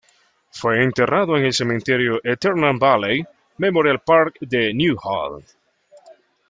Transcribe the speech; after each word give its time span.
Fue 0.49 0.81
enterrado 0.83 1.37
en 1.37 1.45
el 1.45 1.53
Cementerio 1.53 2.19
Eternal 2.23 2.77
Valley 2.79 3.23
Memorial 3.59 3.99
Park 3.99 4.35
de 4.39 4.73
Newhall. 4.73 5.43